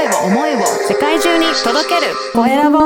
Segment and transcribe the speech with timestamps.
[0.00, 2.78] 声を、思いを世界中に届けるコエラボ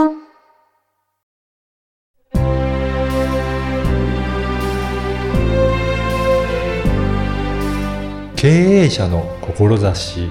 [8.34, 10.28] 経営者の志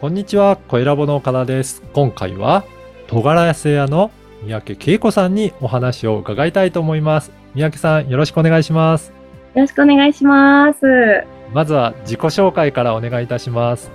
[0.00, 1.82] こんにちは、コエラボの岡田です。
[1.94, 2.64] 今回は、
[3.06, 4.10] トガラセ屋の
[4.42, 7.32] 三宅恵子さんにお話を伺いたいと思います。
[7.54, 9.14] 三宅さん、よろしくお願いします。
[9.54, 11.33] よろしくお願いします。
[11.54, 13.92] まずは自己紹介からお願いいたします。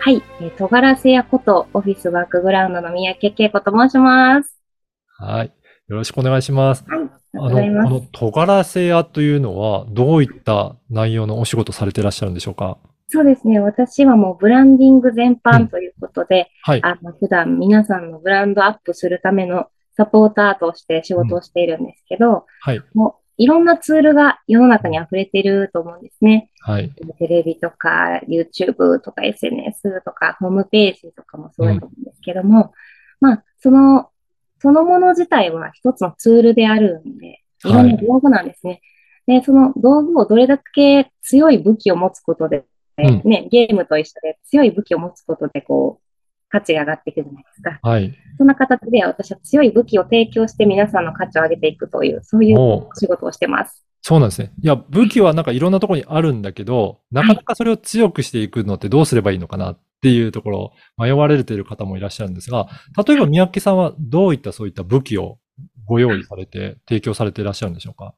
[0.00, 0.20] はい。
[0.40, 4.60] えー、とがらせやことオフィスワークグラウンドの三宅恵子と申します。
[5.16, 5.52] はい。
[5.86, 6.84] よろしくお願いします。
[6.88, 6.98] はい。
[6.98, 7.90] ありあがとうございます。
[7.92, 12.76] のトガラセ屋というのは、どういった内容のお仕事されていらっしゃるんでしょうか？
[13.08, 13.60] そうですね。
[13.60, 16.82] 私はもうブランディング全うん般ということで、はい。
[16.82, 19.66] あの、普段皆さんのブランドアップするための
[19.96, 22.82] サポーターとして仕事をしているんですけど、はい。
[22.94, 26.50] もういろんなツールが世の中に溢れていると思うんですね。
[26.60, 26.90] はい。
[27.18, 32.72] テレビとか YouTube とか SNS とかホームページとかもそうだと思うんですけども、
[33.20, 34.10] まあ、その、
[34.60, 38.80] そのもの自体は一つのツールであるんで、いろんな道具なんですね。
[39.26, 42.64] で、その道具をどれだけ強い武器を持つことで、
[42.98, 46.05] うんね、ゲームと一緒で強い武器を持つことで、こう、
[46.56, 47.78] 価値が上がっていくじゃないですか。
[47.82, 48.14] はい。
[48.38, 53.84] そんな形で私は強い武器を提供して皆さんの価値を上げていくという、そういう仕事をしてます。
[54.02, 54.52] そうなんですね。
[54.62, 62.68] いや、武器はなんかいろんなところにあるんだけど、なかなかそれを強くしていくのってどうすればいいのかなっていうところ、迷われている方もいらっしゃるんですが、
[63.06, 65.38] 例えば三宅さんはどういったそういった武器を
[65.84, 68.14] ご用意されて、提供されていらっしゃるんでしょうか？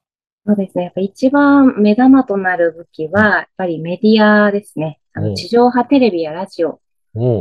[0.46, 0.84] そうですね。
[0.84, 5.00] やっぱ一番目玉となる武器は、やっぱりメディアですね。
[5.14, 6.80] あの地上波テレビやラジオ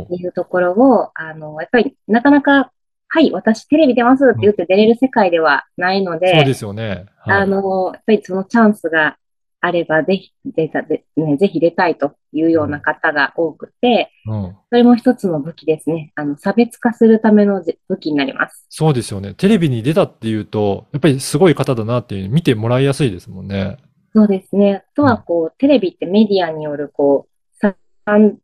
[0.04, 2.72] っていうところを、あの、やっぱりなかなか、
[3.10, 7.06] はい、私テレビ出ますって言って出れる世界ではないので、そうですよね。
[7.18, 9.16] はいあの、やっぱりそのチャンスが
[9.60, 14.56] あれば、ぜひ出た、でね、ぜひ出たいというような方が多くて、うん。
[14.70, 16.12] それも一つの武器ですね。
[16.14, 18.66] あの、差別化するためのじ武器になります。
[18.68, 19.34] そうですよね。
[19.34, 23.78] テレビに出たっていうと、やっぱりすごい方だなっていう見てもらいやすいですもんね。
[24.14, 24.84] そうですね。
[24.92, 27.68] あとは、こう、テレビってメディアによる、こう、さ
[28.16, 28.38] ん、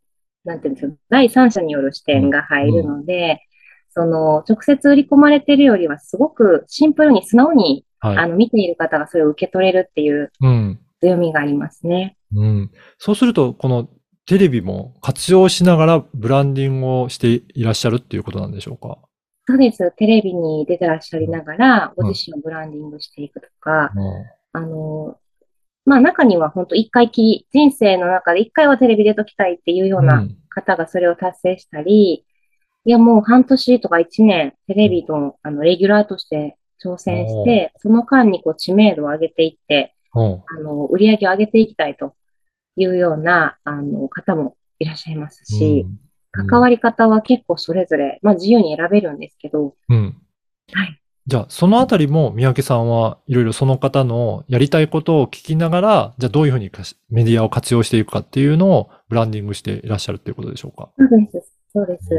[0.45, 3.41] なんていうんですか、第三者による視点が入るので、
[3.91, 8.19] その、直接売り込まれてるよりは、すごくシンプルに素直に、はい。
[8.19, 10.81] あの、見ている方がそれを受け取れるっていううん。
[11.01, 12.17] 強みがありますね。
[12.35, 12.71] うん。
[12.99, 13.89] そうすると、この
[14.27, 18.99] テレビも活用しながらブランディングをしていらっしゃるっていうことなんでしょうか？
[19.47, 19.93] そうです。
[19.97, 25.19] テレビに出てらっしゃりながら、うんご自身をブランディングしていくとか、うんあの、
[25.85, 30.37] まあ中には本当一回きり、人生の中で一回はテレビ出ときたいっていうよううなん。
[30.55, 32.25] 方がそれを達成したり、
[32.87, 40.43] いやもう半年とか一年、テレビのあのレギュラーとして挑戦して、その間にこう知名度を上げていって、うん。
[40.47, 42.15] あの、売り上げを上げていきたいと
[42.77, 45.87] いうような、あの、方もいらっしゃいますし、
[46.35, 46.49] うん。
[46.49, 50.17] 関わり方は結構それぞれ、まあ自由に選べるんですけど、うん。
[50.73, 51.01] はい。
[51.27, 56.71] じゃあ、そのあたりも三宅さんはいろいろその方のやりたいことを聞きながら、じゃあどういうふうに
[57.09, 60.91] メディアを活用していくかっていうのをブランディングしていらっしゃるっていうことでしょうか？
[60.99, 61.53] そうです。
[61.73, 62.11] そうです。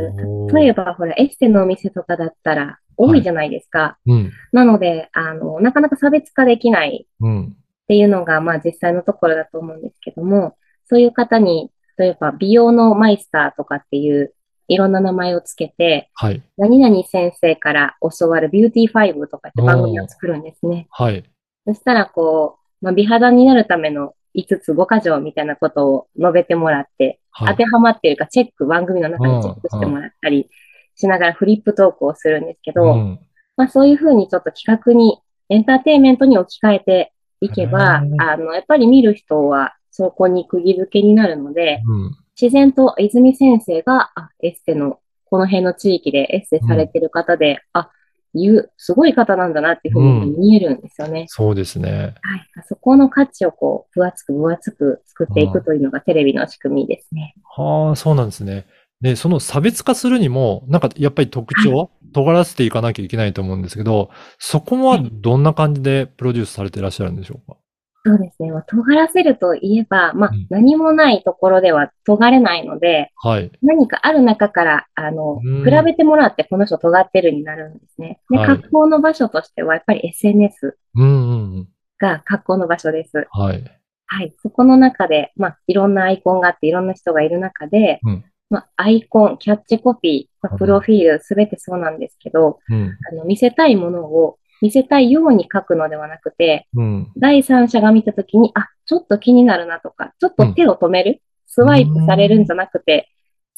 [0.53, 3.97] 例えば、ほら、エステのお店とかだったら多いじゃないですか。
[4.05, 4.31] うん。
[4.51, 7.45] なので、あの、なかなか差別化できないうん。
[7.45, 10.57] っていうのが、まあ実際のところだと思うんですけども、
[10.89, 14.33] そういう方に、例えば美容のマイスターとかっていう
[14.67, 16.41] いろんな名前をつけて、はい。
[16.57, 20.87] 何々先生から教わるビューティーファイブとかって番組を作るんですね。
[20.89, 21.23] はい。
[21.67, 27.47] そしたら、こう、まあ、美肌になるための5つ5箇条みたいなことを述べてもらって、はい。
[27.49, 30.49] 当てはまっているかチェック、番組の中でチェックしてもらったり
[30.95, 33.19] しながらフリップトークをするんですけど、うん
[33.57, 42.17] まあそういうふうにちょっと企画に、エンターテインメントに置き換えていけばあの、やっぱり見る人はそこに釘付けになるので、うん。
[42.39, 47.89] 自然と泉先生が、あ、エステの、この辺の地域でエステされてる方で、あ、
[48.33, 51.25] いう、すごい方なんだなっていうふうに見えるんですよね。
[51.29, 52.15] そうですね。
[52.21, 52.65] はい。
[52.67, 57.33] そこの価値をこう、分厚く分厚く作っていくというのがテレビの仕組みですね。
[57.43, 58.65] はあ、そうなんですね。
[58.99, 64.09] で、その差別化するにも、なんかやっぱり特徴、尖らせていかなきゃいけないと思うんですけど、
[64.39, 67.57] そこはどんな感じでプロデュースされていらっしゃるんでしょうか？
[68.05, 68.51] そうですね。
[68.51, 73.51] まあ尖らせるといえば、まあうん、何もないところでは尖れないので、はい。
[73.63, 78.19] 何かある中から、あの、うん比べてもらってこの人尖ってるになるんですね。
[78.29, 81.67] で、はい格好の場所としては、やっぱり SNS うんうんうん。
[81.97, 83.27] が格好の場所です。
[83.31, 83.63] はい。
[84.05, 84.35] はい。
[84.43, 92.95] そこの中で、まあ、いろんなアイコンがあって、いろんな人がいる中で、うんまあ、アイコン、キャッチコピー、まあプロフィール、すべてそうなんですけど、うん。
[93.11, 97.11] あの、見せたいものを見せたいように書くのではなくて、うん。
[97.17, 103.09] 第三者が見たときに、あ、ちょっと気になるなとか、ちょっと手を止める、スワイプされるんじゃなくて、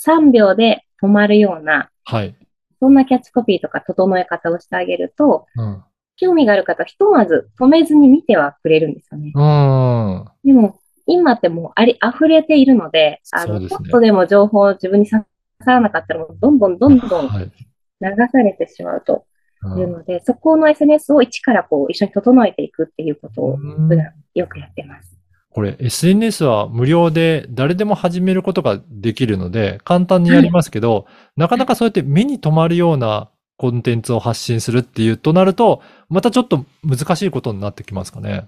[0.06, 2.36] 3秒で止まるような、はい。
[2.80, 5.84] そんなキャッチコピーとか整え方をしてあげると、うん。
[6.18, 9.32] 興味がある方はひとまず止めずに見てはくれるんですよね。
[9.36, 10.26] うん。
[10.44, 15.24] でも、今ってもうあり、溢れているので、あの、ねちょっとでも情報を自分に刺
[15.64, 17.52] さらなかったら、もうどんどんどんどんはい。
[18.00, 19.26] 流されてしまうと
[19.64, 25.18] うんいうので、そこの SNS を一からこう一緒に整えていくっていうことをうん普段よくやってます。
[25.50, 38.48] これ SNS は無料で誰でも始めることができるので簡単にやりますけど、なかなかそうやって目に留まるようなコンテンツを発信するっていうとなると、またちょっと難しいことになってきますかね。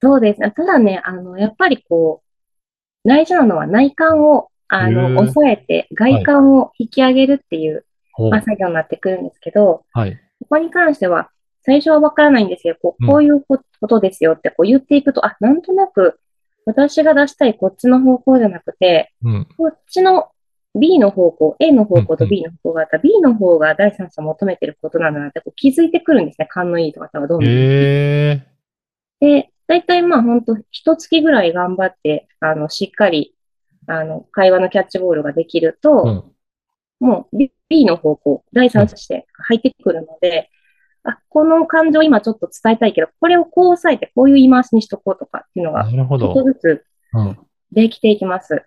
[0.00, 0.52] そうですね。
[0.52, 7.84] ただね、あの、やっぱりこう、大事なのは内観を、あの、抑えて外観を引き上げるっていう
[8.18, 10.14] まあ、作業になってくるんですけど、はい。
[10.40, 11.30] ここに関しては、
[11.62, 12.76] 最初はわからないんですよ。
[12.80, 16.18] こううんこういうこことですよってこう言っていくと、あ、なんとなく
[16.66, 19.48] 私が出したいこっちの方向じゃなくて、うん。
[19.56, 20.28] こっちの
[20.78, 26.46] B の方向、A の方向とうんうん B の方向があったら、B の方が第三者求めてることなんだなってこう気づいてくるんですね。
[26.46, 27.44] 勘のいい方はどんどん。
[27.44, 28.46] へえ。
[29.20, 33.34] で、大体まあ本当一月ぐらい頑張って、あの、しっかり、
[33.86, 36.24] あの、会話のキャッチボールができると、うん。
[37.00, 37.38] もう
[37.68, 40.50] B, の方向、第三者して入ってくるので、
[41.02, 46.52] あ、この感情今ちょっと伝えたいけど、これをこう押さえて、こういう言い回しにしとこうとかっていうのが、なるほちょっとど。
[46.52, 46.84] ずつ
[47.72, 48.62] できていきます。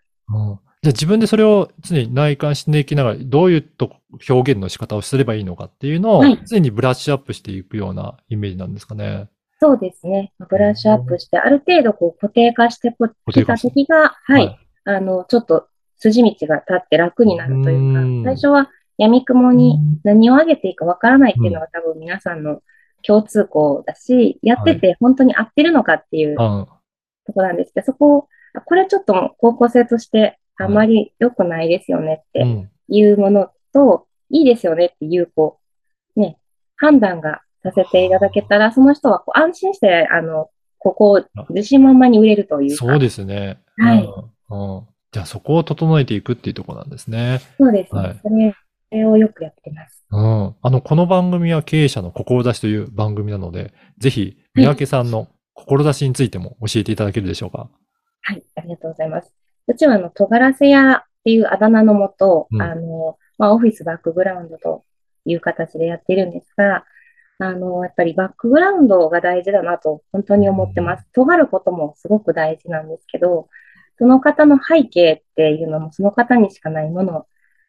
[0.81, 3.97] じゃあ自分でそれを常に内観していきながら、どういうと
[4.29, 9.29] 表現の仕方をすればいいのかっていうのをはい常にブラッシュアップしていくようなイメージなんですかね。
[9.59, 10.33] そうですね。
[10.49, 15.67] ブラッシュアップして、ある程度こう固定化してこ固定た時が、はい、あの、ちょっと
[16.11, 22.61] 筋道が立って楽になるというかうん、最初は闇雲に何を上げていいかわからないっていうのが多分皆さんの
[23.05, 26.67] 共通項だし、やってて本当に合ってるのかっていううん。
[27.25, 32.69] ところなんですけど、そこを、あこれちょっと方向性としてあまり良くないですよねってうん。
[32.87, 35.59] いうものと、いいですよねっていう、こ
[36.15, 36.37] う、ね、
[36.75, 42.85] 判断がさせていただけたら、その人はこう安心して、あの、ここを自信満々に売れるというか。
[42.85, 43.59] そうですね。
[43.77, 44.03] はい
[44.49, 44.77] うん。
[44.77, 44.87] うん。
[45.13, 47.39] じゃあそこを整えていくっていうところなんですね。
[47.57, 48.01] そうですね。
[48.01, 48.55] はい
[48.91, 50.05] それをよくやってます。
[50.11, 50.55] うん。
[50.61, 57.71] あの、この番組は経営者の志という番組なので、ぜひ、三宅さんの志についても教えていただけるでしょうか？
[58.21, 59.33] はい、ありがとうございます。
[59.65, 64.83] うちは、あの、尖らせ屋っていうあだ名のもと、うんあの、まあ、オフィスバックグラウンドと
[65.25, 66.85] いう形でやっているんですが、
[67.39, 71.07] あの、やっぱりバックグラウンドが大事だなと本当に思ってます。
[71.13, 73.49] 尖ることもすごく大事なんですけど、
[73.97, 77.25] その方の背景っていうのもその方にしかないもの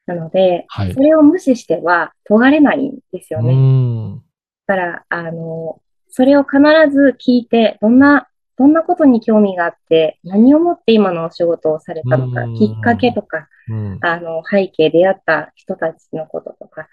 [0.06, 1.00] なので、はいそ。
[1.00, 3.54] れを無視しては尖れないんですようね。
[3.54, 4.22] ん。
[4.66, 6.58] だから、あの、それを必
[6.92, 13.98] ず聞いて、どんな、どんなことに興味があって、何をもって今のお仕事をされたのかうん、きっかけとか、うん。
[14.02, 16.88] あの、背景出会った人たちのこととか、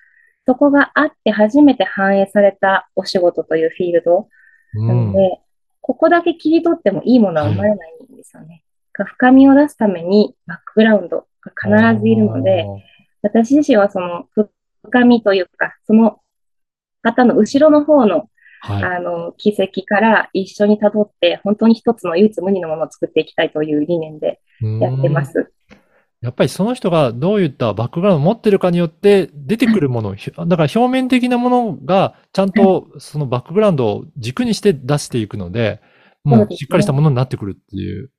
[0.47, 4.27] そこがあって初めて反映されたお仕事というフィールド
[4.73, 5.13] うなのん。
[5.13, 5.39] で、
[5.81, 8.63] ここだけ切り取ってもいいものは生まれないんですよね。
[8.93, 12.65] 深みを出すためにバックグラウンドが必ずいるので、
[13.21, 14.25] 私自身はその
[14.83, 16.19] 深みというか、その
[17.01, 18.27] 方の後ろの方の
[18.63, 18.83] はい。
[18.83, 24.39] あの、奇跡から一緒に辿って、本当に一つの唯一無二のものを作っていきたいという理念で
[24.79, 25.51] やってまうんす。
[26.21, 35.81] やっぱりその人がどういったバックグラウンドを持ってるかによって出てくるもの、ひだから表面的なものがちゃんとそのバックグラウンドを軸にして出していくので、
[36.23, 38.11] もうしっかりしたものになってくるっていう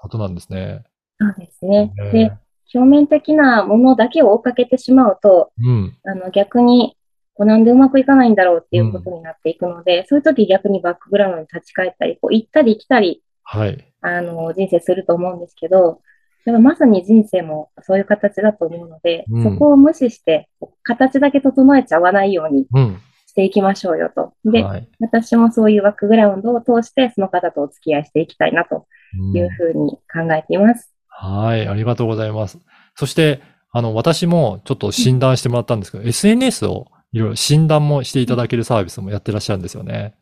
[0.00, 0.84] ことなんですね。
[1.18, 1.92] そうですね。
[1.96, 2.32] ねで、
[2.74, 5.96] 表面的なものだけを追っかけてしまうと、うん。
[6.04, 6.96] あの、逆に、
[7.34, 13.84] こうなんでうまくいかないんだろうっていうことになっていくので、そういう時逆にバックグラウンドに立ち返ったり、こう行ったり来たり、はい。
[14.00, 16.00] あの、人生すると思うんですけど、
[16.44, 20.48] でもまさに人生もそういう形だと思うので、うんそこを無視して、
[20.82, 23.00] 形だけ整えちゃわないようにうん。
[23.26, 24.32] していきましょうよと。
[24.44, 24.88] で、はい。
[24.98, 28.84] 私もそういうバックグラウンドを通して、その方とお付き合いしていきたいなとうん
[29.16, 30.92] いうふうに考えています。
[31.08, 31.68] はい。
[31.68, 32.58] ありがとうございます。
[32.94, 40.14] そして、あの、私もちょっと診断してもらったんですけど、SNS をいろいろ診断もしていただけるサービスもやってらっしゃるんですよね。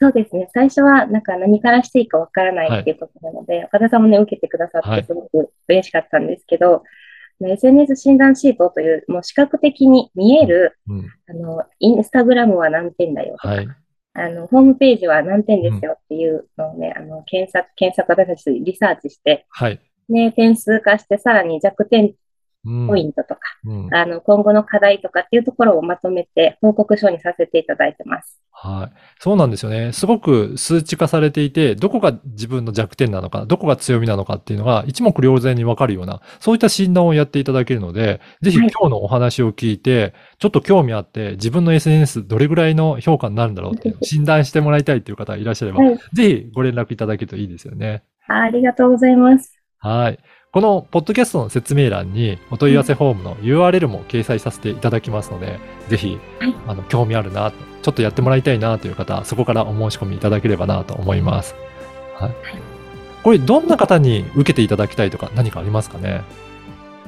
[0.00, 0.48] そうですね。
[0.52, 6.82] 最初はなんか何からしていいかわからないっていうことなので、岡田さんもね、受けてくださっはいてすごく嬉しかったんですけど、
[7.40, 11.06] SNS 診断シートという、もう視覚的に見える、うん。
[11.28, 13.68] あの、インスタグラムは何点だよとか、はい。
[14.14, 19.80] あの、ホームページは何点ですよっていうのをね、あの、検索、検索私たちリサーチして、はい。
[20.08, 22.14] ね、点数化してさらに弱点うん
[22.64, 28.40] ポイントとか、うんあの、今後の課題とかっていうところをまとめて報告書にさせていただいてます。
[28.50, 28.98] はい。
[29.18, 29.92] そうなんですよね。
[29.92, 45.98] すごく数値化されていて、どこが自分の弱点なのか、どこが強みなのかっていうのが一目瞭然にわかるような、そういった診断をやっていただけるので、ぜひはい今日のお話を聞いて、ちょっと興味あって、自分の SNS どれぐらいの評価になるんだろうっていう診断してもらいたいっていう方いらっしゃれば、はい。
[46.14, 48.04] ぜひご連絡いただけるといいですよね。
[48.28, 49.60] あありがとうございます。
[49.78, 50.18] はい。
[50.54, 55.58] このポッドキャストの説明欄にお問い合わせフォームの URL も掲載させていただきますので、
[55.88, 57.50] ぜひはい、あの、興味あるな、
[57.82, 61.56] ちょっとやってもらいたいなという方、そこからお申し込みいただければなと思います。
[62.14, 62.34] はい。
[63.24, 66.22] これ、どんな方に受けていただきたいとか何かありますかね？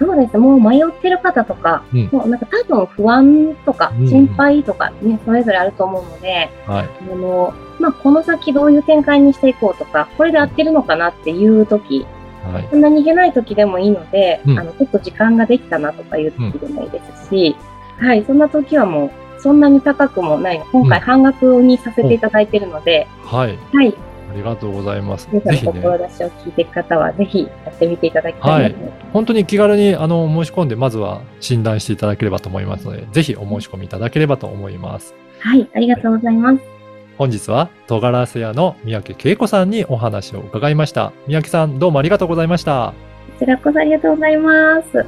[0.00, 0.36] そうです。
[0.38, 6.88] もう迷ってる方とか、うんもうなんか多分不安とかうん心配とかね、それぞれあると思うので、はい。
[7.12, 12.04] あの、まあ、この先どういう展開にしていこうとか、これで合ってるのかなっていう時、
[12.52, 12.68] はい。
[12.70, 17.56] そんなにいけない時でもいいので、うんあの、ちょっと時間ができたなとかいう時でもいいですし、
[17.98, 19.10] はい、そんな時はもう、
[19.40, 20.64] そんなに高くもないの。
[20.66, 23.58] 今回うん半額にさせていただいているので、はい。
[23.72, 23.94] はい、
[24.30, 25.28] ありがとうございます。
[25.30, 28.90] 皆さん志を聞いていく方は、ぜひやってみていただきたいなと思い。
[29.12, 35.14] 本当に気軽にあの申し込んで、まずは診断していただければと思いますので、ぜひお申し込みいただければと思います。
[35.38, 36.75] はい、ありがとうございます。
[37.18, 41.12] 本日は、トガラセ屋の三宅恵子さんにお話を伺いました。
[41.26, 42.92] 三宅さん、どうもありがとうございました。
[43.38, 45.06] こちらこそありがとうございます。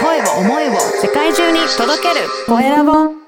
[0.00, 0.72] 声を思いを
[1.02, 3.23] 世界中に届けるコエラボ